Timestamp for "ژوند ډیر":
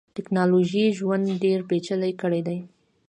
0.97-1.59